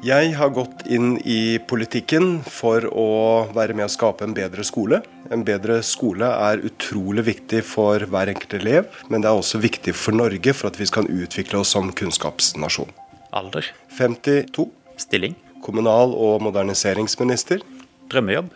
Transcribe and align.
Jeg 0.00 0.30
har 0.32 0.48
gått 0.56 0.86
inn 0.88 1.18
i 1.28 1.58
politikken 1.68 2.38
for 2.48 2.86
å 2.88 3.08
være 3.52 3.74
med 3.76 3.84
å 3.84 3.92
skape 3.92 4.24
en 4.24 4.32
bedre 4.32 4.64
skole. 4.64 5.02
En 5.28 5.42
bedre 5.44 5.82
skole 5.84 6.24
er 6.24 6.62
utrolig 6.64 7.26
viktig 7.26 7.60
for 7.68 8.00
hver 8.08 8.32
enkelt 8.32 8.56
elev, 8.56 8.88
men 9.12 9.20
det 9.20 9.28
er 9.28 9.36
også 9.36 9.60
viktig 9.60 9.92
for 9.92 10.16
Norge 10.16 10.56
for 10.56 10.72
at 10.72 10.80
vi 10.80 10.88
skal 10.88 11.04
utvikle 11.04 11.60
oss 11.60 11.74
som 11.76 11.92
kunnskapsnasjon. 11.92 12.88
Alder? 13.36 13.68
52. 13.92 14.70
Stilling? 15.04 15.36
Kommunal- 15.60 16.16
og 16.16 16.40
moderniseringsminister. 16.48 17.60
Drømmejobb? 18.08 18.48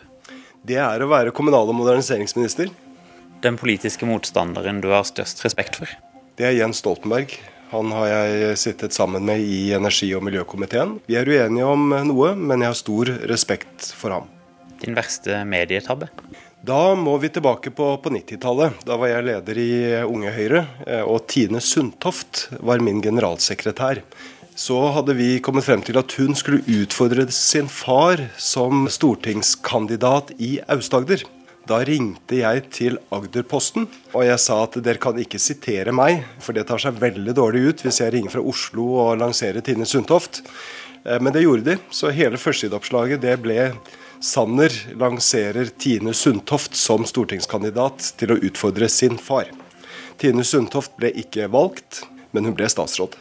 Det 0.65 0.81
er 0.81 1.05
å 1.05 1.13
være 1.13 1.29
kommunal- 1.29 1.69
og 1.69 1.77
moderniseringsminister. 1.77 2.73
Den 3.45 3.61
politiske 3.61 4.09
motstanderen 4.09 4.81
du 4.81 4.89
har 4.89 5.05
størst 5.05 5.45
respekt 5.45 5.77
for? 5.77 5.93
Det 6.41 6.49
er 6.49 6.57
Jens 6.57 6.81
Stoltenberg. 6.81 7.37
Han 7.75 7.91
har 7.91 8.07
jeg 8.07 8.59
sittet 8.61 8.95
sammen 8.95 9.25
med 9.27 9.41
i 9.43 9.73
energi- 9.75 10.13
og 10.15 10.23
miljøkomiteen. 10.23 10.95
Vi 11.09 11.17
er 11.19 11.27
uenige 11.27 11.67
om 11.67 11.91
noe, 12.07 12.31
men 12.39 12.63
jeg 12.63 12.71
har 12.71 12.79
stor 12.79 13.11
respekt 13.27 13.89
for 13.99 14.15
ham. 14.15 14.29
Din 14.79 14.95
verste 14.95 15.41
medietabbe? 15.47 16.07
Da 16.65 16.95
må 16.97 17.17
vi 17.21 17.29
tilbake 17.29 17.69
på, 17.75 17.89
på 18.01 18.13
90-tallet. 18.15 18.79
Da 18.87 18.95
var 18.97 19.11
jeg 19.11 19.27
leder 19.27 19.59
i 19.59 19.71
Unge 20.07 20.31
Høyre, 20.33 20.63
eh, 20.87 21.03
og 21.03 21.27
Tine 21.29 21.59
Sundtoft 21.61 22.47
var 22.63 22.81
min 22.81 23.03
generalsekretær. 23.03 24.01
Så 24.55 24.79
hadde 24.95 25.17
vi 25.17 25.41
kommet 25.43 25.67
frem 25.67 25.83
til 25.83 25.99
at 25.99 26.15
hun 26.15 26.31
skulle 26.37 26.63
utfordre 26.79 27.27
sin 27.35 27.67
far 27.67 28.23
som 28.39 28.87
stortingskandidat 28.87 30.31
i 30.39 30.55
Aust-Agder. 30.71 31.27
Da 31.65 31.79
ringte 31.81 32.37
jeg 32.37 32.61
til 32.69 32.97
Agderposten, 33.13 33.87
og 34.13 34.21
jeg 34.27 34.37
sa 34.41 34.59
at 34.67 34.75
dere 34.85 35.01
kan 35.01 35.17
ikke 35.17 35.41
sitere 35.41 35.93
meg, 35.95 36.21
for 36.37 36.53
det 36.53 36.67
tar 36.69 36.81
seg 36.81 36.99
veldig 37.01 37.33
dårlig 37.33 37.63
ut 37.65 37.81
hvis 37.81 38.03
jeg 38.03 38.13
ringer 38.13 38.35
fra 38.35 38.43
Oslo 38.45 38.85
og 39.01 39.17
lanserer 39.17 39.65
Tine 39.65 39.87
Sundtoft. 39.89 40.43
Eh, 41.01 41.17
men 41.17 41.33
det 41.33 41.41
gjorde 41.41 41.65
de, 41.71 41.77
så 41.89 42.13
hele 42.13 42.37
førstesideoppslaget 42.37 43.23
det 43.25 43.33
ble 43.41 43.71
Sanner 44.21 44.73
lanserer 44.93 45.71
Tine 45.81 46.13
Sundtoft 46.13 46.77
som 46.77 47.05
stortingskandidat 47.05 48.13
til 48.21 48.35
å 48.35 48.39
utfordre 48.45 48.89
sin 48.89 49.17
far. 49.17 49.49
Tine 50.21 50.45
Sundtoft 50.45 50.93
ble 51.01 51.09
ikke 51.17 51.49
valgt, 51.51 52.03
men 52.31 52.45
hun 52.45 52.55
ble 52.57 52.69
statsråd. 52.69 53.17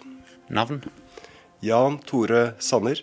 Navn? 0.53 0.85
Jan 1.65 1.97
Tore 2.05 2.51
Sanner. 2.61 3.01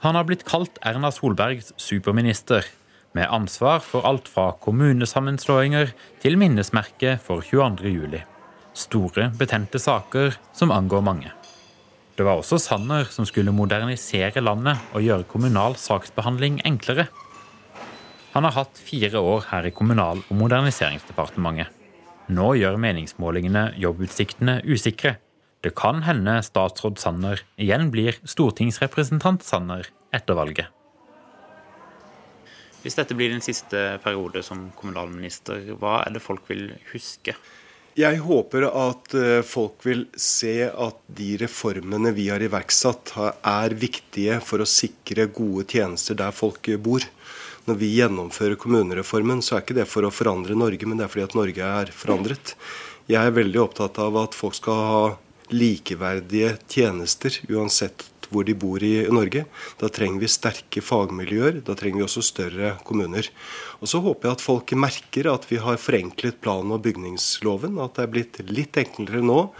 Han 0.00 0.16
har 0.16 0.24
blitt 0.24 0.46
kalt 0.48 0.78
Erna 0.80 1.10
Solbergs 1.12 1.74
superminister, 1.76 2.64
med 3.12 3.28
ansvar 3.28 3.82
for 3.84 4.06
alt 4.06 4.28
fra 4.30 4.52
kommunesammenslåinger 4.62 5.90
til 6.22 6.38
minnesmerket 6.40 7.20
for 7.24 7.42
22. 7.44 7.90
juli. 7.90 8.22
Store, 8.72 9.28
betente 9.36 9.80
saker 9.82 10.38
som 10.56 10.72
angår 10.72 11.02
mange. 11.04 11.32
Det 12.16 12.24
var 12.24 12.40
også 12.40 12.56
Sanner 12.62 13.10
som 13.12 13.26
skulle 13.28 13.52
modernisere 13.52 14.40
landet 14.40 14.80
og 14.94 15.04
gjøre 15.04 15.26
kommunal 15.28 15.76
saksbehandling 15.76 16.62
enklere. 16.64 17.10
Han 18.32 18.46
har 18.46 18.56
hatt 18.56 18.80
fire 18.80 19.20
år 19.20 19.50
her 19.50 19.66
i 19.66 19.74
Kommunal- 19.74 20.22
og 20.22 20.36
moderniseringsdepartementet. 20.38 21.68
Nå 22.30 22.54
gjør 22.60 22.78
meningsmålingene 22.78 23.72
jobbutsiktene 23.82 24.60
usikre. 24.64 25.16
Det 25.60 25.74
kan 25.76 26.02
hende 26.06 26.38
statsråd 26.40 26.98
Sanner 26.98 27.42
igjen 27.60 27.90
blir 27.92 28.16
stortingsrepresentant 28.24 29.44
Sanner 29.44 29.90
etter 30.14 30.38
valget. 30.38 30.70
Hvis 32.80 32.96
dette 32.96 33.12
blir 33.12 33.28
din 33.28 33.44
siste 33.44 33.98
periode 34.00 34.40
som 34.44 34.70
kommunalminister, 34.76 35.74
hva 35.76 35.98
er 36.06 36.16
det 36.16 36.24
folk 36.24 36.48
vil 36.48 36.70
huske? 36.94 37.36
Jeg 37.98 38.22
håper 38.24 38.64
at 38.70 39.14
eh, 39.18 39.42
folk 39.44 39.82
vil 39.84 40.06
se 40.16 40.62
at 40.64 41.00
de 41.12 41.34
reformene 41.42 42.14
vi 42.16 42.30
har 42.30 42.40
iverksatt, 42.40 43.12
er 43.44 43.76
viktige 43.76 44.38
for 44.40 44.64
å 44.64 44.68
sikre 44.68 45.28
gode 45.28 45.66
tjenester 45.74 46.16
der 46.16 46.32
folk 46.32 46.70
bor. 46.80 47.04
Når 47.66 47.76
vi 47.82 47.90
gjennomfører 47.98 48.56
kommunereformen, 48.56 49.42
så 49.44 49.58
er 49.58 49.66
ikke 49.66 49.82
det 49.82 49.90
for 49.90 50.06
å 50.06 50.14
forandre 50.14 50.56
Norge, 50.56 50.88
men 50.88 50.96
det 50.96 51.04
er 51.04 51.12
fordi 51.12 51.26
at 51.26 51.36
Norge 51.36 51.72
er 51.82 51.92
forandret. 51.92 52.54
Jeg 53.10 53.20
er 53.20 53.36
veldig 53.36 53.60
opptatt 53.66 54.00
av 54.00 54.16
at 54.22 54.38
folk 54.38 54.56
skal 54.56 54.80
ha 54.88 55.02
likeverdige 55.52 56.56
tjenester 56.70 57.34
uansett 57.50 58.06
hvor 58.30 58.44
de 58.46 58.54
bor 58.54 58.82
i 58.82 59.08
Norge. 59.10 59.44
Da 59.80 59.88
trenger 59.90 60.22
vi 60.22 60.28
sterke 60.30 60.82
fagmiljøer. 60.84 61.60
Da 61.66 61.74
trenger 61.74 61.98
vi 61.98 62.06
også 62.06 62.22
større 62.22 62.76
kommuner. 62.86 63.26
Og 63.82 63.90
Så 63.90 63.98
håper 64.04 64.28
jeg 64.28 64.38
at 64.38 64.44
folk 64.44 64.72
merker 64.78 65.32
at 65.32 65.48
vi 65.50 65.58
har 65.58 65.80
forenklet 65.82 66.40
plan- 66.40 66.70
og 66.70 66.82
bygningsloven. 66.86 67.80
At 67.82 67.98
det 67.98 68.04
er 68.06 68.12
blitt 68.14 68.38
litt 68.48 68.78
enklere 68.78 69.22
nå. 69.26 69.50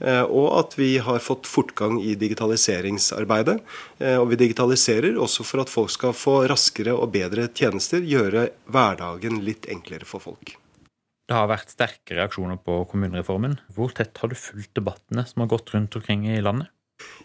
eh, 0.00 0.22
Og 0.24 0.58
at 0.58 0.74
vi 0.78 0.98
har 0.98 1.18
fått 1.20 1.46
fortgang 1.46 2.00
i 2.00 2.14
digitaliseringsarbeidet. 2.14 3.60
Eh, 4.00 4.16
Og 4.16 4.30
vi 4.30 4.36
digitaliserer 4.36 5.20
også 5.20 5.44
for 5.44 5.60
at 5.60 5.68
folk 5.68 5.90
skal 5.90 6.12
få 6.12 6.48
raskere 6.48 6.96
og 6.96 7.12
bedre 7.12 7.48
tjenester. 7.48 8.00
Gjøre 8.00 8.50
hverdagen 8.72 9.44
litt 9.44 9.66
enklere 9.68 10.04
for 10.06 10.20
folk. 10.20 10.56
Det 11.24 11.36
har 11.36 11.48
vært 11.48 11.72
sterke 11.72 12.18
reaksjoner 12.18 12.58
på 12.60 12.82
kommunereformen. 12.90 13.56
Hvor 13.72 13.94
tett 13.96 14.18
har 14.20 14.28
du 14.28 14.36
fulgt 14.36 14.74
debattene 14.76 15.24
som 15.28 15.44
har 15.44 15.52
gått 15.54 15.72
rundt 15.72 15.96
omkring 15.96 16.26
i 16.28 16.40
landet? 16.44 16.68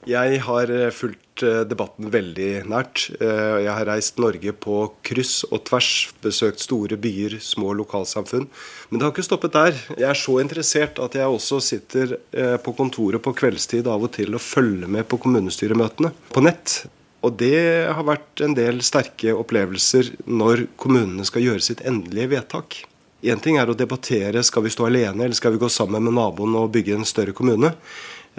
Jeg 0.07 0.39
har 0.45 0.71
eh, 0.71 0.89
fulgt 0.95 1.43
eh, 1.45 1.61
debatten 1.67 2.07
veldig 2.11 2.63
nært. 2.71 3.03
Eh, 3.19 3.57
Jeg 3.65 3.73
har 3.75 3.87
reist 3.89 4.17
Norge 4.21 4.53
på 4.55 4.77
kryss 5.05 5.43
og 5.49 5.65
tvers, 5.67 6.09
besøkt 6.23 6.63
store 6.63 6.97
byer, 6.99 7.37
små 7.43 7.75
lokalsamfunn. 7.77 8.47
Men 8.89 8.97
det 8.97 9.05
har 9.05 9.13
ikke 9.13 9.27
stoppet 9.27 9.57
der. 9.57 9.75
Jeg 9.99 10.07
er 10.09 10.21
så 10.21 10.39
interessert 10.41 11.01
at 11.03 11.17
jeg 11.19 11.27
også 11.27 11.59
sitter 11.63 12.15
på 12.63 12.73
kontoret 12.77 13.21
på 13.21 13.35
kveldstid 13.35 13.87
av 13.91 14.07
og 14.07 14.13
til 14.15 14.33
og 14.39 14.43
følger 14.43 14.89
med 14.89 15.05
på 15.11 15.19
kommunestyremøtene 15.21 16.13
på 16.33 16.43
nett. 16.47 16.79
Og 17.19 17.35
det 17.35 17.59
har 17.91 18.05
vært 18.07 18.41
en 18.45 18.55
del 18.55 18.79
sterke 18.85 19.35
opplevelser 19.35 20.13
når 20.25 20.69
kommunene 20.79 21.27
skal 21.27 21.43
gjøre 21.43 21.65
sitt 21.65 21.83
endelige 21.87 22.31
vedtak. 22.37 22.79
Én 23.21 23.41
ting 23.43 23.57
er 23.59 23.67
å 23.67 23.75
debattere 23.75 24.41
skal 24.47 24.63
vi 24.63 24.71
stå 24.71 24.85
alene 24.87 25.25
eller 25.25 25.35
skal 25.35 25.51
vi 25.51 25.59
gå 25.59 25.67
sammen 25.71 26.05
med 26.05 26.15
naboen 26.15 26.55
og 26.55 26.71
bygge 26.71 26.95
en 26.95 27.07
større 27.07 27.35
kommune. 27.35 27.73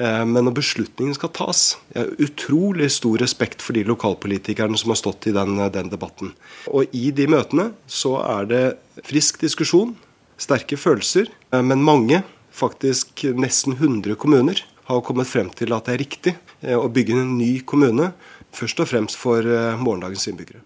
Eh, 0.01 0.23
men 0.25 0.47
når 0.47 0.55
beslutningen 0.57 1.17
skal 1.17 1.33
tas 1.37 1.77
Jeg 1.93 2.01
har 2.01 2.25
utrolig 2.25 2.89
stor 2.95 3.19
respekt 3.21 3.61
for 3.61 3.77
de 3.77 3.85
lokalpolitikerne 3.85 4.79
som 4.81 4.95
har 4.95 5.01
stått 5.01 5.29
i 5.29 5.35
den, 5.37 5.59
den 5.75 5.93
debatten. 5.93 6.33
Og 6.73 6.89
i 6.97 7.11
de 7.13 7.29
møtene 7.29 7.71
så 7.91 8.17
er 8.23 8.49
det 8.49 8.65
frisk 9.05 9.43
diskusjon, 9.45 9.97
sterke 10.41 10.81
følelser, 10.81 11.29
eh, 11.53 11.61
men 11.61 11.85
mange, 11.85 12.23
faktisk 12.51 13.27
nesten 13.37 13.77
100 13.77 14.17
kommuner, 14.17 14.65
har 14.89 15.05
kommet 15.07 15.29
frem 15.29 15.53
til 15.55 15.77
at 15.77 15.87
det 15.87 15.95
er 15.95 16.05
riktig 16.07 16.37
eh, 16.65 16.79
å 16.79 16.89
bygge 16.89 17.21
en 17.21 17.37
ny 17.37 17.53
kommune. 17.61 18.15
Først 18.57 18.81
og 18.83 18.89
fremst 18.91 19.21
for 19.21 19.47
morgendagens 19.79 20.27
innbyggere. 20.27 20.65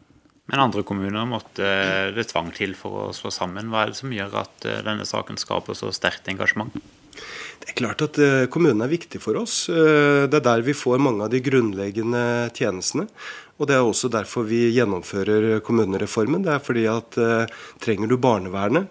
Men 0.51 0.61
andre 0.67 0.83
kommuner 0.85 1.25
måtte 1.29 1.69
det 2.13 2.27
tvang 2.29 2.51
til 2.57 2.75
for 2.77 3.07
å 3.07 3.13
slå 3.17 3.33
sammen. 3.33 3.71
Hva 3.73 3.85
er 3.85 3.95
det 3.95 4.01
som 4.01 4.13
gjør 4.13 4.43
at 4.43 4.67
denne 4.85 5.07
saken 5.09 5.41
skaper 5.41 5.77
så 5.79 5.89
sterkt 5.95 6.29
engasjement? 6.29 6.75
Det 7.63 7.71
er 7.73 7.79
klart 7.79 8.03
at 8.05 8.19
eh, 8.21 8.45
kommunen 8.53 8.85
er 8.85 8.93
viktig 8.93 9.21
for 9.23 9.39
oss. 9.41 9.65
Eh, 9.73 10.27
det 10.29 10.41
er 10.41 10.47
der 10.47 10.67
vi 10.67 10.77
får 10.77 11.01
mange 11.03 11.27
av 11.27 11.33
de 11.33 11.43
grunnleggende 11.45 12.51
tjenestene. 12.57 13.09
Og 13.55 13.69
Det 13.71 13.77
er 13.77 13.87
også 13.87 14.11
derfor 14.11 14.49
vi 14.49 14.65
gjennomfører 14.75 15.61
kommunereformen. 15.63 16.43
Det 16.43 16.57
er 16.57 16.63
fordi 16.63 16.89
at 16.91 17.19
eh, 17.23 17.53
trenger 17.83 18.11
du 18.11 18.19
barnevernet, 18.19 18.91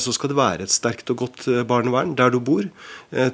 så 0.00 0.14
skal 0.16 0.30
det 0.30 0.36
være 0.38 0.64
et 0.64 0.72
sterkt 0.72 1.10
og 1.12 1.18
godt 1.20 1.42
barnevern 1.68 2.14
der 2.16 2.30
du 2.32 2.38
bor. 2.40 2.64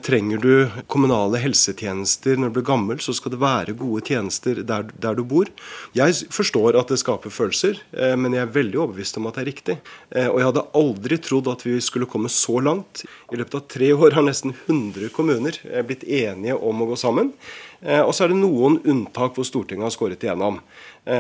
Trenger 0.02 0.40
du 0.42 0.80
kommunale 0.90 1.38
helsetjenester 1.38 2.34
når 2.34 2.50
du 2.50 2.56
blir 2.56 2.64
gammel, 2.66 2.98
så 2.98 3.14
skal 3.14 3.30
det 3.30 3.38
være 3.38 3.76
gode 3.78 4.02
tjenester 4.08 4.58
der, 4.66 4.88
der 4.98 5.14
du 5.14 5.22
bor. 5.22 5.46
Jeg 5.94 6.16
forstår 6.34 6.74
at 6.80 6.90
det 6.90 6.98
skaper 7.04 7.30
følelser, 7.30 7.78
men 8.18 8.34
jeg 8.34 8.42
er 8.42 8.50
veldig 8.56 8.80
overbevist 8.82 9.20
om 9.20 9.30
at 9.30 9.38
det 9.38 9.44
er 9.44 9.50
riktig. 9.52 9.76
Og 10.24 10.40
jeg 10.40 10.48
hadde 10.48 10.66
aldri 10.82 11.20
trodd 11.22 11.52
at 11.54 11.62
vi 11.62 11.76
skulle 11.86 12.10
komme 12.10 12.32
så 12.34 12.58
langt. 12.66 13.04
I 13.30 13.38
løpet 13.38 13.60
av 13.60 13.68
tre 13.70 13.92
år 13.94 14.18
har 14.18 14.26
nesten 14.26 14.58
100 14.66 15.10
kommuner 15.14 15.56
blitt 15.86 16.04
enige 16.04 16.56
om 16.56 16.82
å 16.82 16.88
gå 16.92 16.96
sammen. 17.00 17.32
Og 17.80 18.10
så 18.12 18.26
er 18.26 18.32
det 18.32 18.40
noen 18.42 18.76
unntak 18.84 19.38
hvor 19.38 19.46
Stortinget 19.48 19.86
har 19.86 19.94
skåret 19.94 20.24
igjennom. 20.26 20.58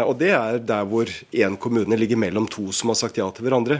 Og 0.04 0.10
det 0.20 0.34
er 0.36 0.58
der 0.60 0.84
hvor 0.84 1.08
én 1.32 1.56
kommune 1.56 1.96
ligger 1.96 2.20
mellom 2.20 2.44
to 2.52 2.66
som 2.76 2.92
har 2.92 2.98
sagt 3.00 3.16
ja 3.16 3.30
til 3.32 3.46
hverandre. 3.46 3.78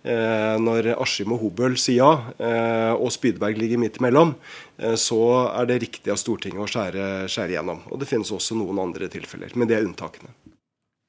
Eh, 0.00 0.54
når 0.56 0.94
Askim 0.94 1.34
og 1.34 1.42
Hobøl 1.42 1.74
sier 1.76 1.98
ja, 1.98 2.12
eh, 2.40 2.92
og 2.94 3.10
Spydberg 3.12 3.58
ligger 3.60 3.80
midt 3.82 3.98
imellom, 4.00 4.32
eh, 4.80 4.94
så 4.96 5.18
er 5.50 5.68
det 5.68 5.82
riktig 5.82 6.12
av 6.12 6.16
Stortinget 6.20 6.62
å 6.64 6.68
skjære, 6.70 7.08
skjære 7.28 7.58
gjennom. 7.58 7.82
Og 7.92 8.00
det 8.00 8.08
finnes 8.08 8.30
også 8.32 8.56
noen 8.56 8.80
andre 8.80 9.10
tilfeller, 9.12 9.52
men 9.60 9.68
det 9.68 9.76
er 9.76 9.84
unntakene. 9.84 10.32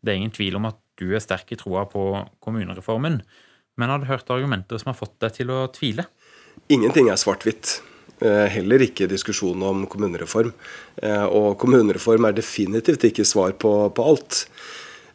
Det 0.02 0.12
er 0.12 0.20
ingen 0.20 0.36
tvil 0.36 0.60
om 0.60 0.68
at 0.68 0.82
du 1.00 1.14
er 1.16 1.24
sterk 1.24 1.54
i 1.54 1.60
troa 1.60 1.86
på 1.88 2.04
kommunereformen, 2.44 3.22
men 3.80 3.94
har 3.94 4.02
du 4.02 4.10
hørt 4.10 4.34
argumenter 4.34 4.82
som 4.82 4.92
har 4.92 5.00
fått 5.00 5.16
deg 5.24 5.40
til 5.40 5.54
å 5.56 5.64
tvile? 5.72 6.10
Ingenting 6.68 7.08
er 7.08 7.20
svart-hvitt. 7.22 7.80
Heller 8.22 8.84
ikke 8.86 9.10
diskusjon 9.10 9.64
om 9.66 9.88
kommunereform. 9.90 10.52
Og 11.34 11.56
kommunereform 11.62 12.28
er 12.30 12.36
definitivt 12.38 13.08
ikke 13.08 13.26
svar 13.26 13.56
på, 13.58 13.72
på 13.98 14.06
alt. 14.12 14.44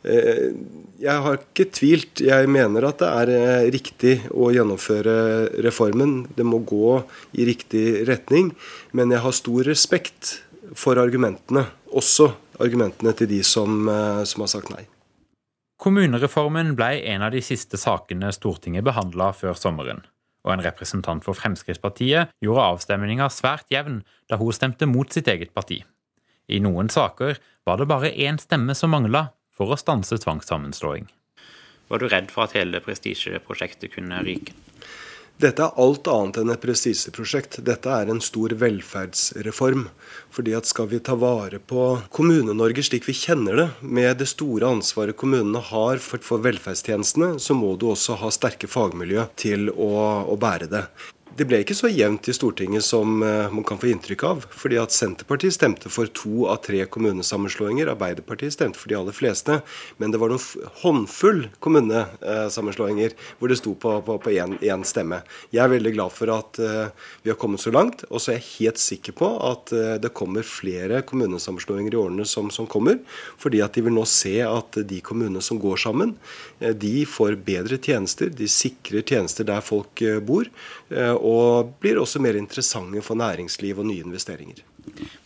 Eh, 0.07 0.55
jeg 1.03 1.23
har 1.25 1.39
ikke 1.41 1.67
tvilt. 1.75 2.23
Jeg 2.25 2.49
mener 2.51 2.87
at 2.89 3.03
det 3.03 3.11
er 3.11 3.33
eh, 3.35 3.69
riktig 3.75 4.15
å 4.31 4.53
gjennomføre 4.55 5.17
reformen. 5.67 6.21
Det 6.37 6.47
må 6.47 6.63
gå 6.63 7.01
i 7.37 7.47
riktig 7.49 8.07
retning. 8.09 8.53
Men 8.97 9.15
jeg 9.15 9.25
har 9.25 9.37
stor 9.37 9.67
respekt 9.67 10.37
for 10.79 11.01
argumentene. 11.03 11.67
Også 11.97 12.31
argumentene 12.63 13.15
til 13.19 13.31
de 13.35 13.43
som, 13.47 13.89
eh, 13.91 14.23
som 14.29 14.47
har 14.47 14.53
sagt 14.53 14.73
nei. 14.75 14.87
Kommunereformen 15.83 16.73
ble 16.79 17.03
en 17.13 17.27
av 17.27 17.35
de 17.35 17.43
siste 17.45 17.77
sakene 17.77 18.31
Stortinget 18.33 18.87
behandla 18.87 19.33
før 19.37 19.59
sommeren. 19.59 20.07
Og 20.47 20.55
en 20.55 20.63
representant 20.63 21.25
for 21.27 21.35
Fremskrittspartiet 21.35 22.31
gjorde 22.45 22.65
avstemninga 22.71 23.27
svært 23.35 23.67
jevn 23.73 24.01
da 24.31 24.39
hun 24.39 24.55
stemte 24.55 24.87
mot 24.87 25.11
sitt 25.13 25.29
eget 25.29 25.53
parti. 25.57 25.83
I 26.47 26.63
noen 26.63 26.89
saker 26.93 27.41
var 27.67 27.81
det 27.81 27.91
bare 27.91 28.15
én 28.15 28.39
stemme 28.39 28.77
som 28.79 28.95
mangla 28.95 29.33
for 29.51 29.75
å 29.75 29.81
stanse 29.81 30.19
tvangssammenslåing. 30.23 31.09
Var 31.91 32.03
du 32.03 32.07
redd 32.11 32.31
for 32.35 32.47
at 32.47 32.55
hele 32.59 32.81
prestisjeprosjektet 32.83 33.95
kunne 33.95 34.23
ryke? 34.27 34.55
Dette 35.37 35.67
er 35.67 35.81
alt 35.83 36.09
annet 36.09 36.39
enn 36.41 36.51
et 36.55 36.63
prestisjeprosjekt. 36.63 37.59
Dette 37.65 37.93
er 37.93 38.09
en 38.09 38.23
stor 38.25 38.55
velferdsreform. 38.57 39.83
Fordi 40.33 40.55
at 40.57 40.65
Skal 40.65 40.89
vi 40.89 41.01
ta 41.05 41.13
vare 41.15 41.59
på 41.61 41.99
Kommune-Norge 42.09 42.87
slik 42.89 43.05
vi 43.05 43.13
kjenner 43.13 43.61
det, 43.61 43.67
med 43.83 44.17
det 44.17 44.31
store 44.33 44.71
ansvaret 44.79 45.17
kommunene 45.17 45.61
har 45.61 46.01
for, 46.01 46.25
for 46.25 46.41
velferdstjenestene, 46.41 47.37
så 47.37 47.53
må 47.53 47.75
du 47.77 47.91
også 47.93 48.17
ha 48.23 48.33
sterke 48.33 48.69
fagmiljø 48.69 49.29
til 49.37 49.69
å, 49.71 49.93
å 50.25 50.41
bære 50.41 50.71
det. 50.73 50.87
Det 51.37 51.45
ble 51.45 51.59
ikke 51.61 51.75
så 51.77 51.91
jevnt 51.93 52.31
i 52.31 52.33
Stortinget 52.33 52.85
som 52.87 53.19
eh, 53.21 53.51
man 53.53 53.65
kan 53.67 53.77
få 53.77 53.91
inntrykk 53.91 54.23
av. 54.25 54.45
fordi 54.57 54.79
at 54.81 54.95
Senterpartiet 54.95 55.53
stemte 55.53 55.91
for 55.93 56.09
to 56.17 56.47
av 56.49 56.63
tre 56.65 56.79
kommunesammenslåinger. 56.89 57.91
Arbeiderpartiet 57.93 58.55
stemte 58.55 58.81
for 58.81 58.89
de 58.89 58.97
aller 58.97 59.13
fleste. 59.13 59.59
Men 60.01 60.15
det 60.15 60.21
var 60.23 60.33
noen 60.33 60.71
håndfull 60.81 61.43
kommunesammenslåinger 61.61 63.13
hvor 63.37 63.53
det 63.53 63.59
sto 63.61 63.75
på 63.77 64.17
én 64.33 64.85
stemme. 64.89 65.19
Jeg 65.53 65.61
er 65.67 65.75
veldig 65.75 65.93
glad 65.99 66.15
for 66.15 66.33
at 66.33 66.61
uh, 66.63 66.89
vi 67.21 67.33
har 67.33 67.39
kommet 67.41 67.61
så 67.61 67.73
langt. 67.75 68.07
Og 68.09 68.23
så 68.23 68.33
er 68.33 68.39
jeg 68.39 68.49
helt 68.55 68.81
sikker 68.81 69.17
på 69.21 69.29
at 69.51 69.75
det 70.01 70.15
kommer 70.17 70.47
flere 70.47 71.03
kommunesammenslåinger 71.05 71.93
i 71.93 72.01
årene 72.01 72.25
som, 72.29 72.49
som, 72.55 72.69
kommer. 72.71 73.03
Fordi 73.43 73.61
at 73.65 73.77
de 73.77 73.85
vil 73.85 73.97
nå 73.97 74.07
se 74.09 74.39
at 74.47 74.81
de 74.89 75.03
kommunene 75.05 75.45
som 75.45 75.61
går 75.61 75.85
sammen, 75.85 76.17
de 76.59 76.95
får 77.09 77.37
bedre 77.45 77.77
tjenester. 77.77 78.33
De 78.33 78.49
sikrer 78.49 79.05
tjenester 79.05 79.49
der 79.49 79.65
folk 79.65 80.01
bor 80.25 80.49
og 81.27 81.73
blir 81.83 81.99
også 81.99 82.21
mer 82.23 82.39
interessante 82.39 83.03
for 83.05 83.19
næringsliv 83.19 83.81
og 83.83 83.89
nye 83.89 84.05
investeringer. 84.05 84.63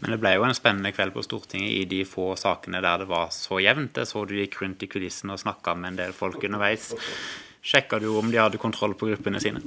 Men 0.01 0.15
det 0.15 0.21
ble 0.23 0.33
jo 0.37 0.47
en 0.47 0.57
spennende 0.57 0.93
kveld 0.97 1.13
på 1.13 1.25
Stortinget 1.27 1.75
i 1.77 1.85
de 1.91 2.01
få 2.09 2.33
sakene 2.41 2.81
der 2.81 3.03
det 3.03 3.11
var 3.11 3.29
så 3.35 3.61
jevnt. 3.61 4.01
Jeg 4.01 4.09
så 4.09 4.25
du 4.25 4.35
gikk 4.39 4.57
rundt 4.63 4.87
i 4.87 4.89
kulissene 4.91 5.37
og 5.37 5.43
snakka 5.43 5.77
med 5.77 5.93
en 5.93 6.01
del 6.01 6.17
folk 6.17 6.41
underveis. 6.49 6.95
Sjekka 7.61 8.01
du 8.01 8.09
om 8.17 8.33
de 8.33 8.41
hadde 8.41 8.61
kontroll 8.63 8.97
på 8.97 9.11
gruppene 9.11 9.43
sine? 9.43 9.61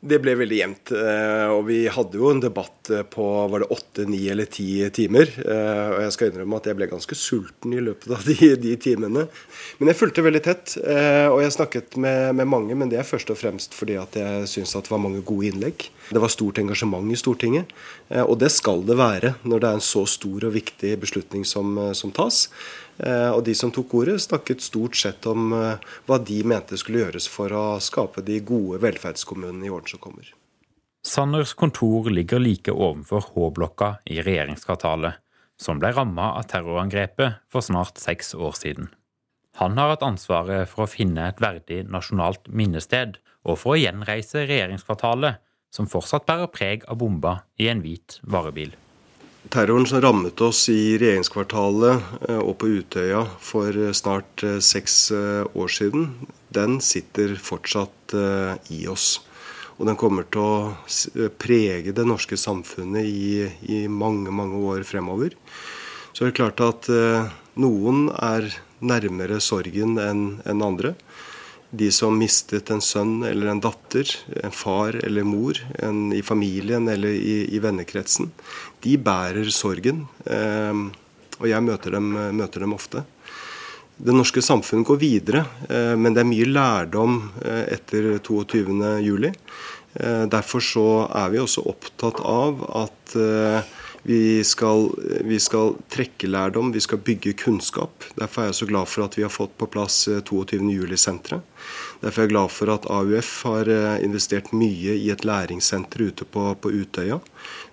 Det 0.00 0.16
ble 0.24 0.32
veldig 0.32 0.56
jevnt. 0.56 0.90
Eh, 0.96 1.50
og 1.52 1.66
vi 1.68 1.82
hadde 1.92 2.16
jo 2.16 2.30
en 2.32 2.40
debatt 2.40 2.88
eh, 2.88 3.02
på 3.04 3.24
var 3.52 3.60
det 3.60 3.68
åtte, 3.74 4.06
ni 4.08 4.22
eller 4.32 4.48
ti 4.48 4.80
timer. 4.96 5.28
Eh, 5.44 5.88
og 5.92 5.98
jeg 6.06 6.14
skal 6.14 6.30
innrømme 6.30 6.56
at 6.56 6.70
jeg 6.70 6.78
ble 6.78 6.88
ganske 6.88 7.18
sulten 7.20 7.74
i 7.76 7.82
løpet 7.84 8.14
av 8.16 8.24
de, 8.24 8.54
de 8.62 8.72
timene. 8.80 9.26
Men 9.76 9.92
jeg 9.92 10.00
fulgte 10.00 10.24
veldig 10.24 10.42
tett, 10.44 10.74
og 10.80 11.38
jeg 11.42 11.52
snakket 11.52 11.96
med, 12.00 12.34
med, 12.38 12.48
mange. 12.48 12.76
Men 12.80 12.88
det 12.92 13.00
er 13.00 13.08
først 13.08 13.32
og 13.32 13.38
fremst 13.40 13.76
fordi 13.76 13.98
at 14.00 14.16
jeg 14.16 14.48
syns 14.48 14.72
det 14.78 14.92
var 14.92 15.02
mange 15.04 15.20
gode 15.26 15.50
innlegg. 15.50 15.90
Det 16.08 16.22
var 16.22 16.32
stort 16.32 16.60
engasjement 16.62 17.12
i 17.12 17.18
Stortinget. 17.20 17.72
Og 18.24 18.38
det 18.40 18.50
skal 18.54 18.84
det 18.88 18.96
være 18.98 19.34
når 19.44 19.62
det 19.62 19.68
er 19.68 19.78
en 19.78 19.84
så 19.84 20.06
stor 20.08 20.48
og 20.48 20.54
viktig 20.56 20.96
beslutning 21.02 21.44
som, 21.48 21.76
som 21.96 22.12
tas. 22.14 22.46
Eh, 23.00 23.30
og 23.32 23.44
de 23.46 23.54
som 23.56 23.72
tok 23.72 23.94
ordet, 24.02 24.18
snakket 24.20 24.60
stort 24.64 24.98
sett 24.98 25.26
om 25.30 25.54
eh, 25.56 25.80
hva 26.08 26.18
de 26.20 26.42
mente 26.44 26.76
skulle 26.80 27.04
gjøres 27.04 27.28
for 27.32 27.52
å 27.56 27.64
skape 27.80 28.24
de 28.26 28.40
gode 28.44 28.80
velferdskommunene 28.84 29.68
i 29.68 29.72
årene 29.72 29.94
som 29.94 30.02
kommer. 30.02 30.28
Sanners 31.06 31.54
kontor 31.56 32.10
ligger 32.12 32.42
like 32.42 32.72
ovenfor 32.72 33.24
H-blokka 33.32 33.94
i 34.04 34.20
regjeringskvartalet, 34.20 35.16
som 35.60 35.80
ble 35.80 35.94
ramma 35.96 36.34
av 36.36 36.48
terrorangrepet 36.50 37.40
for 37.48 37.64
snart 37.64 38.00
seks 38.00 38.34
år 38.36 38.52
siden. 38.58 38.90
Han 39.60 39.80
har 39.80 39.94
hatt 39.94 40.04
ansvaret 40.04 40.68
for 40.68 40.84
å 40.84 40.90
finne 40.90 41.24
et 41.28 41.40
verdig 41.40 41.82
nasjonalt 41.88 42.52
minnested, 42.52 43.16
og 43.48 43.56
for 43.62 43.74
å 43.74 43.80
gjenreise 43.80 44.44
regjeringskvartalet, 44.44 45.40
som 45.72 45.88
fortsatt 45.88 46.26
bærer 46.28 46.52
preg 46.52 46.84
av 46.90 47.00
bomba 47.00 47.40
i 47.56 47.70
en 47.72 47.80
hvit 47.84 48.18
varebil. 48.26 48.74
Terroren 49.48 49.86
som 49.86 50.00
rammet 50.00 50.40
oss 50.40 50.68
i 50.68 50.98
regjeringskvartalet 51.00 52.02
eh, 52.28 52.40
og 52.42 52.58
på 52.60 52.68
Utøya 52.76 53.22
for 53.40 53.72
eh, 53.72 53.94
snart 53.96 54.44
eh, 54.44 54.58
seks 54.60 55.08
år 55.56 55.72
siden, 55.72 56.10
den 56.52 56.76
sitter 56.84 57.32
fortsatt 57.40 58.12
i 58.74 58.80
oss. 58.90 59.20
Og 59.78 59.86
den 59.86 59.96
kommer 59.96 60.26
til 60.28 60.42
å 60.42 61.28
prege 61.40 61.94
det 61.94 62.04
norske 62.04 62.36
samfunnet 62.36 63.06
i, 63.06 63.46
i 63.70 63.84
mange, 63.88 64.34
mange 64.34 64.58
år 64.66 64.82
fremover. 64.84 65.36
Så 66.12 66.26
det 66.26 66.32
er 66.32 66.38
klart 66.40 66.60
at 66.66 66.88
noen 67.54 68.08
er 68.18 68.50
nærmere 68.82 69.38
sorgen 69.40 69.94
enn 70.02 70.24
en 70.42 70.66
andre 70.66 70.96
de 71.70 71.90
som 71.94 72.16
mistet 72.18 72.70
en 72.74 72.82
sønn 72.82 73.20
eller 73.26 73.52
en 73.52 73.62
datter, 73.62 74.10
en 74.42 74.54
far 74.54 74.96
eller 75.04 75.26
mor 75.26 75.58
en, 75.78 76.10
i 76.12 76.22
familien 76.22 76.88
eller 76.90 77.14
i, 77.14 77.36
i, 77.46 77.60
vennekretsen, 77.62 78.30
de 78.82 78.96
bærer 78.98 79.50
sorgen. 79.54 80.04
Eh, 80.26 80.82
og 81.40 81.48
jeg 81.48 81.64
møter 81.64 81.96
dem, 81.96 82.12
møter 82.36 82.66
dem, 82.66 82.74
ofte. 82.76 83.04
Det 84.00 84.14
norske 84.16 84.42
samfunnet 84.44 84.88
går 84.88 85.00
videre, 85.00 85.44
eh, 85.68 85.94
men 85.96 86.16
det 86.16 86.24
er 86.24 86.30
mye 86.32 86.48
lærdom 86.50 87.20
eh, 87.44 87.66
etter 87.76 88.16
22.07. 88.18 89.30
Eh, 89.94 90.24
derfor 90.30 90.64
så 90.64 90.88
er 91.22 91.30
vi 91.32 91.42
også 91.42 91.64
opptatt 91.70 92.20
av 92.26 92.64
at 92.82 93.16
eh, 93.18 93.76
vi 94.02 94.44
skal, 94.44 94.90
vi 95.24 95.36
skal, 95.40 95.74
trekke 95.92 96.28
lærdom, 96.30 96.72
vi 96.72 96.80
skal 96.80 97.02
bygge 97.04 97.34
kunnskap. 97.36 98.04
Derfor 98.16 98.42
er 98.42 98.50
jeg 98.50 98.58
så 98.60 98.68
glad 98.70 98.88
for 98.88 99.04
at 99.04 99.18
vi 99.18 99.24
har 99.26 99.32
fått 99.32 99.52
på 99.60 99.68
plass 99.68 100.06
22.07-senteret. 100.08 101.40
Eh, 101.40 102.00
Derfor 102.00 102.22
er 102.22 102.24
jeg 102.24 102.32
glad 102.32 102.52
for 102.54 102.72
at 102.72 102.88
AUF 102.88 103.32
har 103.44 103.68
eh, 103.68 104.04
investert 104.06 104.54
mye 104.56 104.96
i 104.96 105.10
et 105.12 105.26
læringssenter 105.28 106.06
ute 106.08 106.24
på, 106.24 106.46
på 106.56 106.72
Utøya. 106.72 107.20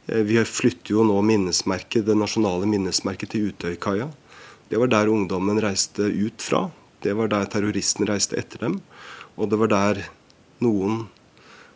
Eh, 0.08 0.24
vi 0.28 0.42
flytter 0.44 0.98
jo 0.98 1.08
nå 1.08 1.22
det 1.24 2.16
nasjonale 2.16 2.68
minnesmerket 2.68 3.32
til 3.32 3.54
Utøykaia. 3.54 4.10
Det 4.68 4.78
var 4.78 4.92
der 4.92 5.08
ungdommen 5.08 5.62
reiste 5.64 6.04
ut 6.12 6.44
fra. 6.44 6.68
Det 7.00 7.16
var 7.16 7.32
der 7.32 7.48
terroristen 7.48 8.08
reiste 8.08 8.36
etter 8.36 8.68
dem. 8.68 8.82
Og 9.38 9.48
det 9.50 9.60
var 9.64 9.72
der 9.72 10.04
noen 10.60 11.06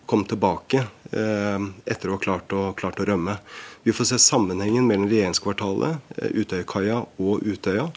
kom 0.06 0.26
tilbake 0.28 0.90
etter 1.12 2.10
å 2.10 2.16
ha 2.16 2.22
klart 2.24 2.54
å, 2.56 2.72
klart 2.78 3.02
å 3.04 3.08
rømme. 3.08 3.38
Vi 3.84 3.94
får 3.94 4.12
se 4.12 4.20
sammenhengen 4.22 4.86
mellom 4.86 5.10
regjeringskvartalet, 5.10 5.98
eh, 6.18 6.36
Utøykaia 6.38 7.02
og 7.20 7.42
Utøya. 7.42 7.88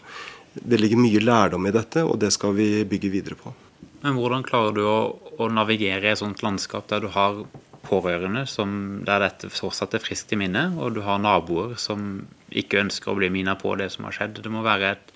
Det 0.55 0.79
ligger 0.79 0.97
mye 0.97 1.21
lærdom 1.21 1.67
i 1.67 1.73
dette, 1.75 2.01
og 2.03 2.17
det 2.19 2.31
skal 2.33 2.55
vi 2.57 2.83
bygge 2.83 3.11
videre 3.13 3.37
på. 3.37 3.53
Men 4.01 4.17
hvordan 4.17 4.45
klarer 4.45 4.73
du 4.73 4.81
å, 4.87 4.97
å 5.37 5.49
navigere 5.51 6.07
i 6.07 6.13
et 6.13 6.21
sånt 6.21 6.41
landskap 6.45 6.87
der 6.89 7.03
du 7.05 7.09
har 7.13 7.43
pårørende 7.85 8.45
som, 8.49 9.03
der 9.05 9.21
dette 9.21 9.51
fortsatt 9.53 9.93
er 9.93 10.01
friskt 10.01 10.33
i 10.33 10.39
minne, 10.39 10.71
og 10.79 10.95
du 10.95 11.03
har 11.05 11.21
naboer 11.21 11.75
som 11.77 12.25
ikke 12.49 12.81
ønsker 12.81 13.11
å 13.11 13.17
bli 13.19 13.29
minnet 13.29 13.61
på 13.61 13.75
det 13.77 13.91
som 13.93 14.07
har 14.09 14.15
skjedd? 14.15 14.41
Det 14.41 14.53
må 14.53 14.65
være 14.65 14.95
et, 14.95 15.13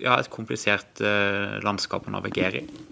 ja, 0.00 0.16
et 0.16 0.32
komplisert 0.32 1.02
eh, 1.04 1.58
landskap 1.64 2.08
å 2.08 2.14
navigere 2.14 2.64
i. 2.64 2.86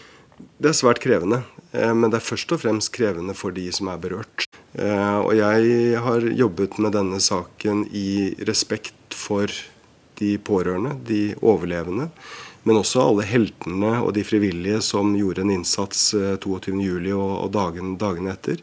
Det 0.61 0.73
er 0.73 0.76
svært 0.76 1.00
krevende, 1.00 1.44
eh, 1.73 1.94
men 1.96 2.12
det 2.12 2.20
er 2.20 2.28
først 2.28 2.52
og 2.52 2.61
fremst 2.66 2.92
krevende 2.92 3.37
for 3.38 3.54
de 3.54 3.70
som 3.73 3.88
er 3.92 4.02
berørt. 4.02 4.43
Eh, 4.74 5.18
og 5.20 5.32
jeg 5.38 6.00
har 6.02 6.26
jobbet 6.34 6.78
med 6.82 6.94
denne 6.96 7.20
saken 7.22 7.84
i 7.94 8.34
respekt 8.48 9.14
for 9.14 9.50
de 10.18 10.34
pårørende, 10.38 10.96
de 11.06 11.34
overlevende. 11.42 12.08
Men 12.64 12.80
også 12.80 13.02
alle 13.02 13.26
heltene 13.28 13.98
og 14.00 14.14
de 14.16 14.24
frivillige 14.24 14.80
som 14.82 15.12
gjorde 15.18 15.44
en 15.44 15.52
innsats 15.58 16.14
22.07. 16.14 17.12
og 17.12 17.34
og 17.44 17.50
dagen, 17.52 18.28
etter. 18.30 18.62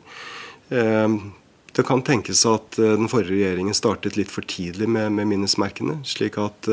Det 1.71 1.85
kan 1.85 2.01
tenkes 2.01 2.41
at 2.49 2.79
den 2.79 3.11
forrige 3.11 3.35
regjeringen 3.35 3.77
startet 3.77 4.17
litt 4.17 4.31
for 4.31 4.41
tidlig 4.41 4.89
med, 4.89 5.11
med 5.11 5.29
minnesmerkene, 5.29 5.99
slik 6.07 6.39
at 6.41 6.71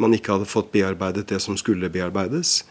man 0.00 0.16
ikke 0.16 0.34
hadde 0.34 0.48
fått 0.48 0.72
bearbeidet 0.72 1.28
det 1.30 1.38
som 1.44 1.58
skulle 1.60 1.92
bearbeides. 1.92 2.64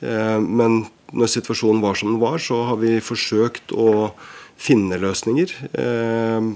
Eh, 0.00 0.38
men 0.40 0.84
når 1.12 1.32
situasjonen 1.34 1.82
var 1.84 1.98
som 1.98 2.14
den 2.14 2.22
var, 2.22 2.40
så 2.40 2.62
har 2.70 2.80
vi 2.80 2.98
forsøkt 3.04 3.74
å 3.76 4.12
finne 4.60 5.00
løsninger. 5.00 5.56
Eh, 5.72 6.52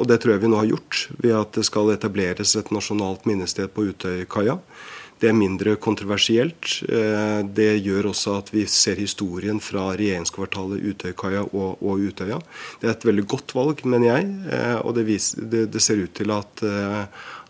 og 0.00 0.08
det 0.08 0.22
tror 0.22 0.34
jeg 0.34 0.42
vi 0.42 0.50
nå 0.50 0.58
har 0.58 0.70
gjort 0.70 1.04
ved 1.20 1.36
at 1.36 1.58
det 1.58 1.66
skal 1.68 1.92
etableres 1.92 2.56
et 2.58 2.72
nasjonalt 2.74 3.26
minnested 3.28 3.70
på 3.74 3.90
Utøykaia. 3.92 4.56
Det 5.22 5.28
er 5.30 5.36
mindre 5.38 5.76
kontroversielt. 5.78 6.80
Det 7.54 7.68
gjør 7.84 8.08
også 8.08 8.32
at 8.40 8.48
vi 8.50 8.64
ser 8.66 8.98
historien 8.98 9.60
fra 9.62 9.92
regjeringskvartalet, 9.94 10.82
Utøykaia 10.82 11.44
og, 11.44 11.78
og 11.78 12.02
Utøya. 12.08 12.40
Det 12.80 12.88
er 12.88 12.96
et 12.96 13.06
veldig 13.06 13.24
godt 13.30 13.54
valg, 13.54 13.84
mener 13.86 14.08
jeg, 14.08 14.32
og 14.80 14.96
det, 14.96 15.04
viser, 15.06 15.44
det, 15.52 15.68
det 15.76 15.84
ser 15.84 16.02
ut 16.02 16.16
til 16.18 16.34
at 16.34 16.64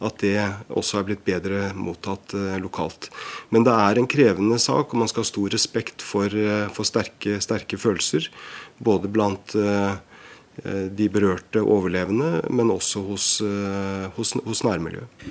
at 0.02 0.22
det 0.22 0.38
også 0.72 1.00
er 1.00 1.06
blitt 1.06 1.24
bedre 1.26 1.70
mottatt 1.78 2.34
eh, 2.36 2.56
lokalt. 2.62 3.08
Men 3.54 3.66
det 3.66 3.74
er 3.74 3.98
en 3.98 4.10
krevende 4.10 4.58
sak, 4.62 4.90
og 4.92 5.02
man 5.02 5.10
skal 5.10 5.24
ha 5.24 5.30
stor 5.30 5.54
respekt 5.54 6.04
for, 6.04 6.26
eh, 6.26 6.66
for 6.74 6.88
sterke, 6.88 7.38
sterke, 7.44 7.78
følelser. 7.80 8.28
Både 8.82 9.10
blant 9.12 9.54
eh, 9.58 9.94
de 10.92 11.06
berørte 11.08 11.62
overlevende, 11.64 12.42
men 12.52 12.74
også 12.74 13.00
hos, 13.06 13.26
hos, 14.18 14.34
hos 14.44 14.60
nærmiljøet. 14.66 15.22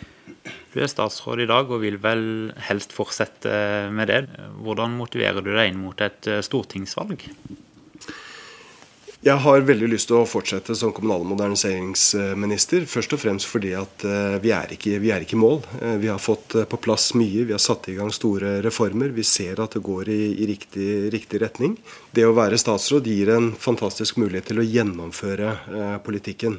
Du 0.73 0.79
er 0.81 0.89
statsråd 0.89 1.43
i 1.43 1.49
dag 1.51 1.69
og 1.69 1.83
vil 1.83 1.99
vel 2.01 2.23
helst 2.65 2.95
fortsette 2.95 3.51
med 3.93 4.09
det. 4.09 4.21
Hvordan 4.65 4.95
motiverer 4.97 5.45
du 5.45 5.51
deg 5.53 5.69
inn 5.69 5.83
mot 5.83 6.01
et 6.01 6.25
stortingsvalg? 6.47 7.27
Jeg 9.21 9.37
har 9.37 9.61
veldig 9.61 9.85
lyst 9.91 10.07
til 10.09 10.17
å 10.17 10.25
fortsette 10.25 10.73
som 10.73 10.89
kommunal- 10.97 11.21
og 11.21 11.27
moderniseringsminister. 11.35 12.87
Først 12.89 13.11
og 13.13 13.19
fremst 13.21 13.45
fordi 13.45 13.75
at 13.77 14.01
eh, 14.01 14.37
vi 14.41 14.49
er 14.49 14.73
ikke, 14.73 14.95
vi 14.97 15.11
er 15.13 15.21
ikke 15.21 15.35
i 15.37 15.41
mål. 15.43 15.59
Eh, 15.77 15.99
vi 16.01 16.09
har 16.09 16.17
fått 16.17 16.55
eh, 16.57 16.65
på 16.65 16.79
plass 16.81 17.11
mye. 17.13 17.43
Vi 17.45 17.53
har 17.53 17.61
satt 17.61 17.85
i 17.91 17.99
gang 17.99 18.09
store 18.09 18.55
reformer. 18.65 19.13
Vi 19.13 19.21
ser 19.21 19.61
at 19.61 19.77
det 19.77 19.83
går 19.85 20.09
i, 20.09 20.17
i 20.41 20.47
riktig, 20.49 20.89
riktig, 21.13 21.43
retning. 21.45 21.77
Det 22.17 22.25
å 22.25 22.33
være 22.33 22.57
statsråd 22.57 23.11
gir 23.13 23.29
en 23.35 23.51
fantastisk 23.53 24.17
mulighet 24.17 24.49
til 24.49 24.63
å 24.63 24.65
gjennomføre 24.65 25.53
politikken. 26.01 26.57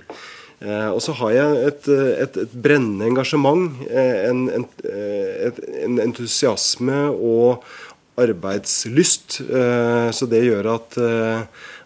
Og 0.63 1.01
så 1.03 1.11
har 1.19 1.33
jeg 1.35 1.63
et, 1.67 1.87
et, 2.23 2.37
et 2.45 2.53
brennende 2.55 3.09
engasjement, 3.11 3.81
en, 3.91 4.45
en, 4.55 4.67
en, 4.87 5.97
entusiasme 6.05 7.01
og 7.11 7.67
arbeidslyst. 8.21 9.41
Eh, 9.47 10.09
så 10.13 10.29
det 10.29 10.45
gjør 10.45 10.75
at 10.75 10.99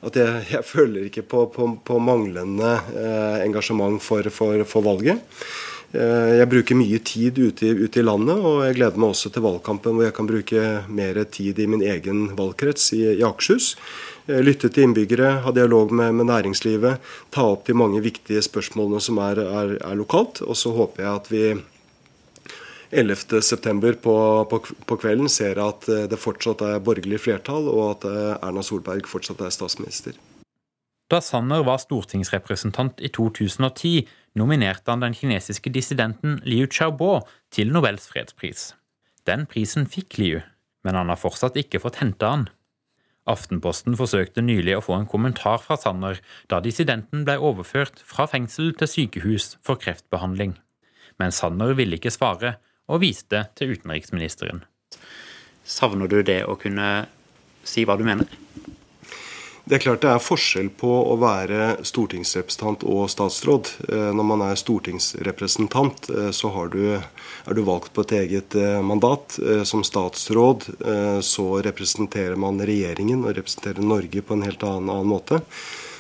at 0.07 0.19
jeg, 0.19 0.43
jeg 0.53 0.67
føler 0.67 1.07
ikke 1.09 1.25
på, 1.27 1.47
på, 1.53 1.71
på 1.87 2.01
manglende 2.03 2.77
eh, 2.95 3.39
engasjement 3.47 4.03
for, 4.03 4.29
for, 4.35 4.63
for 4.69 4.85
valget. 4.87 5.23
Eh, 5.97 6.33
jeg 6.41 6.51
bruker 6.51 6.79
mye 6.79 7.01
tid 7.07 7.39
ute 7.41 7.69
i, 7.69 7.73
ute 7.87 8.03
i, 8.03 8.05
landet, 8.07 8.37
og 8.37 8.65
jeg 8.67 8.79
gleder 8.79 9.01
meg 9.01 9.15
også 9.15 9.33
til 9.35 9.47
valgkampen 9.47 9.97
hvor 9.97 10.07
jeg 10.07 10.17
kan 10.17 10.29
bruke 10.29 10.67
mer 10.89 11.23
tid 11.33 11.63
i 11.63 11.69
min 11.71 11.85
egen 11.87 12.29
valgkrets 12.39 12.93
i, 12.99 13.03
i 13.17 13.25
Akershus. 13.27 13.73
Eh, 14.27 14.43
lytte 14.45 14.71
til 14.71 14.89
innbyggere, 14.89 15.39
ha 15.47 15.55
dialog 15.55 15.95
med, 15.95 16.15
med, 16.19 16.31
næringslivet, 16.31 17.01
ta 17.35 17.49
opp 17.55 17.67
de 17.67 17.79
mange 17.79 18.03
viktige 18.05 18.45
spørsmålene 18.45 19.03
som 19.03 19.23
er, 19.23 19.43
er, 19.43 19.79
er 19.81 19.99
lokalt. 19.99 20.45
Og 20.47 20.59
så 20.59 20.75
håper 20.77 21.07
jeg 21.07 21.23
at 21.23 21.33
vi 21.33 21.47
11.9. 22.91 23.93
På, 24.03 24.15
på, 24.51 24.61
på, 24.87 24.99
kvelden 25.01 25.29
ser 25.33 25.59
at 25.63 25.89
eh, 25.91 26.07
det 26.11 26.21
fortsatt 26.21 26.63
er 26.67 26.83
borgerlig 26.85 27.21
flertall, 27.25 27.69
og 27.73 27.85
at 27.97 28.09
eh, 28.11 28.33
Erna 28.39 28.65
Solberg 28.67 29.09
fortsatt 29.11 29.43
er 29.45 29.55
statsminister. 29.55 30.19
Da 31.11 31.21
Sanner 31.23 31.63
var 31.67 31.79
stortingsrepresentant 31.79 32.99
i 32.99 33.13
2010, 33.15 34.09
nominerte 34.39 34.91
han 34.91 35.05
den 35.05 35.15
kinesiske 35.15 35.71
dissidenten 35.71 36.41
Liu 36.45 36.67
Xiaobo 36.67 37.21
til 37.55 37.71
Nobels 37.71 38.09
fredspris. 38.11 38.73
Den 39.27 39.47
prisen 39.51 39.87
fikk 39.91 40.19
Liu, 40.19 40.41
men 40.87 40.99
han 40.99 41.11
har 41.11 41.21
fortsatt 41.21 41.59
ikke 41.59 41.81
fått 41.83 42.01
hente 42.03 42.27
han. 42.27 42.49
Aftenposten 43.27 43.97
forsøkte 43.99 44.43
nylig 44.45 44.77
å 44.77 44.85
få 44.85 45.01
en 45.01 45.09
kommentar 45.11 45.59
fra 45.63 45.79
Sanner 45.79 46.21
da 46.51 46.61
dissidenten 46.63 47.25
ble 47.27 47.35
overført 47.43 48.03
fra 48.07 48.29
fengsel 48.31 48.71
til 48.79 48.91
sykehus 48.91 49.57
for 49.67 49.83
kreftbehandling. 49.83 50.55
Men 51.19 51.35
Sanner 51.35 51.75
ville 51.75 51.99
ikke 51.99 52.15
svare, 52.15 52.57
og 52.87 53.03
viste 53.03 53.47
til 53.59 53.77
utenriksministeren. 53.77 54.65
Savner 55.67 56.11
du 56.11 56.21
det 56.23 56.45
å 56.47 56.55
kunne 56.61 57.07
si 57.67 57.85
hva 57.87 57.99
du 57.99 58.05
mener? 58.07 58.31
Det 59.67 59.81
er 59.81 59.83
klart 59.83 60.05
det 60.05 60.11
er 60.13 60.23
forskjell 60.23 60.69
på 60.79 60.89
å 61.11 61.17
være 61.19 61.81
stortingsrepresentant 61.89 62.85
og 62.87 63.09
statsråd. 63.11 63.73
Eh, 63.89 64.13
når 64.15 64.27
man 64.29 64.45
er 64.47 64.61
stortingsrepresentant, 64.61 66.07
eh, 66.13 66.29
så 66.31 66.53
du, 66.71 66.85
er 66.95 67.59
du 67.59 67.63
valgt 67.67 67.91
på 67.91 68.05
et 68.07 68.15
eget 68.21 68.55
eh, 68.55 68.79
mandat. 68.79 69.41
Som 69.67 69.83
statsråd 69.83 70.69
så 71.27 71.47
representerer 71.67 72.39
man 72.39 72.63
regjeringen 72.63 73.25
og 73.25 73.35
representerer 73.35 73.83
Norge 73.83 74.23
på 74.23 74.37
en 74.37 74.47
helt 74.47 74.63
annen, 74.63 74.93
annen 74.93 75.11
måte. 75.11 75.41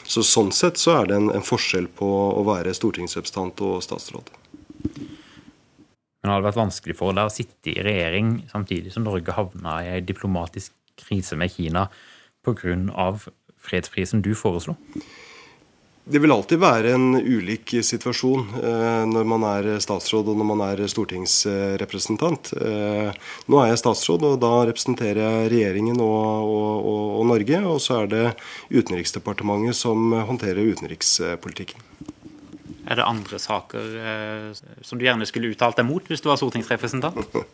Så 0.07 0.23
Sånn 0.23 0.55
sett 0.55 0.78
så 0.78 1.00
er 1.00 1.11
det 1.11 1.19
en, 1.19 1.33
en 1.35 1.43
forskjell 1.43 1.90
på 1.99 2.07
å 2.38 2.47
være 2.47 2.75
stortingsrepresentant 2.76 3.66
og 3.66 3.83
statsråd. 3.83 4.31
Men 6.26 6.33
det 6.33 6.38
hadde 6.40 6.49
vært 6.49 6.59
vanskelig 6.59 6.95
for 6.99 7.14
deg 7.14 7.28
å 7.28 7.30
sitte 7.30 7.71
i 7.71 7.83
regjering 7.87 8.30
samtidig 8.50 8.90
som 8.90 9.04
Norge 9.06 9.35
havna 9.37 9.76
i 9.85 9.92
en 9.95 10.09
diplomatisk 10.09 10.75
krise 10.99 11.38
med 11.38 11.52
Kina 11.54 11.85
pga. 12.42 13.12
fredsprisen 13.62 14.23
du 14.23 14.35
foreslo? 14.35 14.75
Det 16.06 16.18
vil 16.18 16.35
alltid 16.35 16.59
være 16.59 16.97
en 16.97 17.14
ulik 17.14 17.76
situasjon 17.83 18.59
eh, 18.59 19.04
når 19.06 19.25
man 19.30 19.47
er 19.52 19.68
statsråd 19.83 20.33
og 20.33 20.38
når 20.38 20.49
man 20.50 20.64
er 20.66 20.83
stortingsrepresentant. 20.90 22.52
Eh, 22.59 23.14
nå 23.47 23.62
er 23.62 23.71
jeg 23.71 23.80
statsråd, 23.85 24.26
og 24.26 24.37
da 24.42 24.52
representerer 24.66 25.23
jeg 25.23 25.54
regjeringen 25.54 26.02
og, 26.02 26.50
og, 26.50 26.75
og, 26.90 27.09
og 27.21 27.30
Norge. 27.30 27.62
Og 27.71 27.83
så 27.83 28.02
er 28.02 28.12
det 28.14 28.26
Utenriksdepartementet 28.71 29.78
som 29.78 30.14
håndterer 30.26 30.75
utenrikspolitikken. 30.75 31.83
Er 32.87 33.00
det 33.00 33.07
andre 33.07 33.38
saker 33.43 33.95
eh, 33.99 34.50
som 34.81 34.99
du 34.99 35.07
gjerne 35.07 35.26
skulle 35.28 35.50
uttalt 35.50 35.78
deg 35.78 35.88
mot 35.88 36.07
hvis 36.07 36.23
du 36.23 36.31
var 36.31 36.40
stortingsrepresentant? 36.40 37.25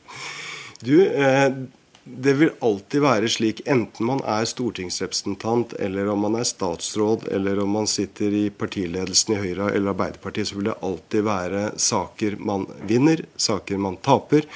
Du, 0.83 0.97
eh, 1.07 1.53
det 2.03 2.33
vil 2.35 2.51
alltid 2.59 3.05
være 3.05 3.29
slik, 3.31 3.61
enten 3.71 4.09
man 4.09 4.19
er 4.27 4.49
stortingsrepresentant, 4.51 5.77
eller 5.79 6.09
om 6.11 6.25
man 6.27 6.35
er 6.41 6.49
statsråd, 6.49 7.29
eller 7.31 7.61
om 7.63 7.77
man 7.79 7.87
sitter 7.87 8.35
i 8.35 8.49
partiledelsen 8.51 9.37
i 9.37 9.39
Høyre 9.39 9.69
eller 9.71 9.93
Arbeiderpartiet, 9.93 10.51
så 10.51 10.59
vil 10.59 10.73
det 10.73 10.81
alltid 10.83 11.27
være 11.29 11.63
saker 11.79 12.41
man 12.43 12.67
vinner, 12.91 13.23
saker 13.39 13.79
man 13.79 14.01
taper. 14.03 14.51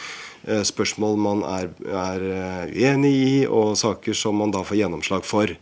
Eh, 0.47 0.62
spørsmål 0.66 1.16
man 1.18 1.47
er, 1.47 1.71
er 1.87 2.26
eh, 2.33 2.75
uenig 2.75 3.14
i, 3.14 3.33
og 3.47 3.78
saker 3.78 4.14
som 4.14 4.42
man 4.42 4.54
da 4.54 4.66
får 4.66 4.83
gjennomslag 4.83 5.26
for. 5.26 5.54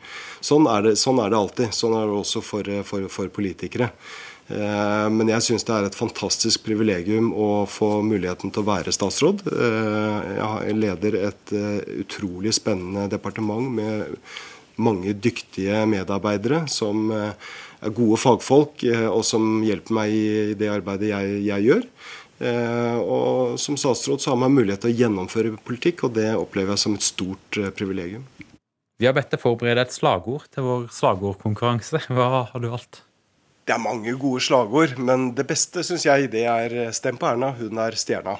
Sånn 0.44 0.68
er 0.68 0.88
det, 0.88 0.99
sånn 1.00 1.21
er 1.21 1.33
det 1.33 1.40
alltid. 1.40 1.76
Sånn 1.76 1.97
er 2.00 2.09
det 2.09 2.18
også 2.23 2.40
for, 2.44 2.68
for, 2.88 3.12
for 3.12 3.33
politikere. 3.33 3.92
Eh, 4.52 5.06
men 5.08 5.30
jeg 5.32 5.44
syns 5.46 5.64
det 5.64 5.72
er 5.72 5.86
et 5.88 5.96
fantastisk 5.96 6.66
privilegium 6.66 7.30
å 7.32 7.64
få 7.70 8.02
muligheten 8.04 8.52
til 8.52 8.64
å 8.64 8.68
være 8.68 8.92
statsråd. 8.92 9.44
Eh, 9.48 10.32
jeg 10.36 10.80
leder 10.80 11.20
et 11.30 11.54
eh, 11.56 11.78
utrolig 12.04 12.52
spennende 12.56 13.08
departement 13.12 13.70
med 13.78 14.18
mange 14.76 15.14
dyktige 15.14 15.84
medarbeidere 15.86 16.64
som 16.68 17.06
er 17.14 17.92
gode 17.94 18.18
fagfolk, 18.18 18.82
og 19.06 19.20
som 19.22 19.60
hjelper 19.62 19.94
meg 19.94 20.10
i 20.10 20.56
det 20.58 20.66
arbeidet 20.72 21.12
jeg, 21.12 21.36
jeg 21.46 21.66
gjør. 21.68 21.84
Og 23.04 23.54
som 23.62 23.78
statsråd 23.78 24.24
så 24.24 24.32
har 24.32 24.40
man 24.42 24.56
mulighet 24.56 24.82
til 24.82 24.90
å 24.90 24.98
gjennomføre 24.98 25.54
politikk, 25.62 26.08
og 26.08 26.16
det 26.18 26.32
opplever 26.34 26.74
jeg 26.74 26.82
som 26.88 26.98
et 26.98 27.06
stort 27.06 27.60
privilegium. 27.78 28.26
Vi 28.98 29.06
har 29.06 29.14
bedt 29.14 29.30
deg 29.30 29.44
forberede 29.44 29.86
et 29.86 29.94
slagord 29.94 30.50
til 30.50 30.66
vår 30.66 30.90
slagordkonkurranse. 30.98 32.02
Hva 32.10 32.48
har 32.50 32.58
du 32.58 32.72
valgt? 32.74 33.04
Det 33.64 33.73
er 33.73 33.80
mange 33.80 34.12
gode 34.21 34.42
slagord, 34.44 34.99
men 35.00 35.30
det 35.33 35.47
beste 35.49 35.80
syns 35.87 36.04
jeg 36.04 36.28
det 36.35 36.42
er 36.44 36.73
eh, 36.83 36.90
'Stem 36.92 37.16
på 37.16 37.30
Erna, 37.30 37.54
hun 37.56 37.78
er 37.80 37.97
stjerna'. 37.97 38.37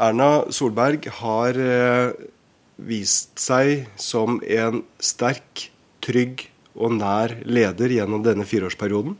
Erna 0.00 0.48
Solberg 0.48 1.04
har 1.20 1.58
eh, 1.60 2.14
vist 2.80 3.36
seg 3.38 3.84
som 4.00 4.40
en 4.40 4.80
sterk, 4.96 5.68
trygg 6.00 6.46
og 6.74 6.96
nær 6.96 7.36
leder 7.44 7.92
gjennom 7.92 8.24
denne 8.24 8.48
fireårsperioden. 8.48 9.18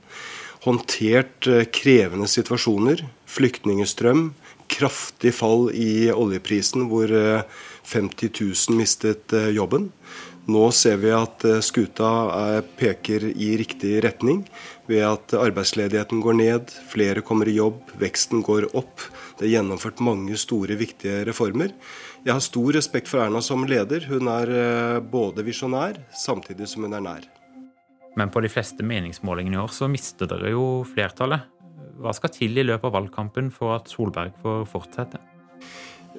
Håndtert 0.65 1.51
eh, 1.53 1.69
krevende 1.69 2.31
situasjoner, 2.33 3.05
flyktningestrøm, 3.29 4.31
kraftig 4.73 5.35
fall 5.37 5.69
i 5.77 6.09
oljeprisen 6.17 6.89
hvor 6.89 7.13
50 7.13 8.33
000 8.41 8.79
mistet 8.81 9.37
jobben. 9.53 9.91
Nå 10.45 10.65
ser 10.77 10.99
vi 11.01 11.09
at 11.15 11.45
skuta 11.65 12.09
peker 12.77 13.31
i 13.33 13.55
riktig 13.57 13.95
retning 14.05 14.43
ved 14.91 15.01
at 15.07 15.33
arbeidsledigheten 15.41 16.21
går 16.21 16.37
ned, 16.37 16.75
flere 16.91 17.23
kommer 17.25 17.49
i 17.49 17.57
jobb, 17.57 17.95
veksten 18.01 18.43
går 18.45 18.67
opp. 18.77 19.07
Det 19.39 19.47
er 19.49 19.55
gjennomført 19.55 20.03
mange 20.05 20.37
store, 20.37 20.77
viktige 20.77 21.23
reformer. 21.31 21.73
Jeg 22.25 22.37
har 22.37 22.45
stor 22.45 22.77
respekt 22.77 23.09
for 23.09 23.25
Erna 23.25 23.41
som 23.45 23.65
leder. 23.69 24.05
Hun 24.09 24.29
er 24.33 24.53
eh, 24.53 25.01
både 25.01 25.45
visjonær, 25.45 25.99
samtidig 26.17 26.69
som 26.69 26.87
hun 26.87 26.97
er 26.97 27.05
nær. 27.05 27.27
Men 28.17 28.31
på 28.31 28.45
de 28.45 28.53
fleste 28.53 28.85
meningsmålingene 28.87 29.59
i 29.59 29.63
år 29.65 29.73
så 29.75 29.89
mister 29.91 30.29
dere 30.31 30.53
jo 30.55 30.85
flertallet. 30.93 31.49
Hva 32.01 32.13
skal 32.17 32.33
til 32.35 32.59
i 32.59 32.67
løpet 32.67 32.89
av 32.91 32.99
valgkampen 33.01 33.49
for 33.55 33.79
at 33.79 33.91
Solberg 33.93 34.37
får 34.43 34.69
fortsette? 34.71 35.21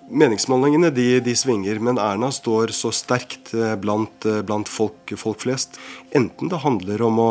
Meningsmålingene 0.09 0.89
de, 0.89 1.19
de, 1.19 1.33
svinger, 1.35 1.79
men 1.79 1.97
Erna 1.97 2.27
står 2.31 2.73
så 2.75 2.91
sterkt 2.93 3.53
eh, 3.57 3.73
blant, 3.79 4.25
eh, 4.29 4.41
blant 4.45 4.69
folk, 4.69 5.13
folk, 5.17 5.39
flest. 5.41 5.79
Enten 6.15 6.51
det 6.51 6.59
handler 6.61 7.01
om 7.07 7.21
å 7.23 7.29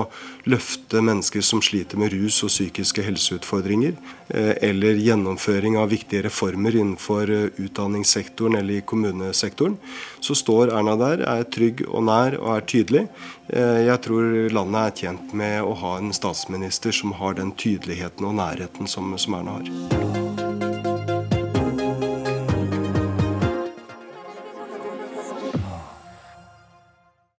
løfte 0.50 1.02
mennesker 1.04 1.44
som 1.44 1.62
sliter 1.62 2.00
med 2.00 2.10
rus 2.16 2.40
og 2.42 2.50
psykiske 2.50 3.04
helseutfordringer, 3.06 3.94
eh, 4.34 4.56
eller 4.70 4.98
gjennomføring 4.98 5.78
av 5.78 5.92
viktige 5.94 6.24
reformer 6.26 6.74
innenfor 6.74 7.30
utdanningssektoren 7.62 8.58
eller 8.58 8.80
i 8.80 8.86
kommunesektoren, 8.88 9.78
så 10.24 10.34
står 10.34 10.74
Erna 10.74 10.98
der, 10.98 11.24
er 11.30 11.46
trygg 11.46 11.86
og 11.86 12.08
nær 12.08 12.40
og 12.40 12.56
er 12.56 12.68
tydelig. 12.74 13.06
Jeg 13.54 14.00
tror 14.00 14.48
landet 14.56 14.80
er 14.80 14.98
tjent 15.02 15.34
med 15.36 15.60
å 15.62 15.76
ha 15.78 15.98
en 16.00 16.14
statsminister 16.16 16.96
som 16.96 17.12
har 17.20 17.36
den 17.36 17.52
tydeligheten 17.60 18.24
og 18.24 18.38
nærheten 18.40 18.88
som, 18.90 19.12
som 19.20 19.36
Erna 19.36 19.60
har. 19.60 20.23